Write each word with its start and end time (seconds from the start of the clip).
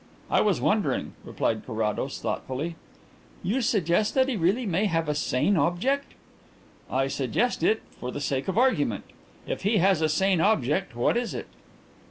"I 0.31 0.41
was 0.41 0.59
wondering," 0.59 1.13
replied 1.23 1.63
Carrados 1.63 2.19
thoughtfully. 2.21 2.75
"You 3.43 3.61
suggest 3.61 4.15
that 4.15 4.27
he 4.27 4.35
really 4.35 4.65
may 4.65 4.85
have 4.85 5.07
a 5.07 5.13
sane 5.13 5.55
object?" 5.55 6.13
"I 6.89 7.05
suggest 7.07 7.61
it 7.61 7.83
for 7.99 8.09
the 8.11 8.19
sake 8.19 8.47
of 8.47 8.57
argument. 8.57 9.03
If 9.45 9.61
he 9.61 9.77
has 9.77 10.01
a 10.01 10.09
sane 10.09 10.41
object, 10.41 10.95
what 10.95 11.17
is 11.17 11.35
it?" 11.35 11.45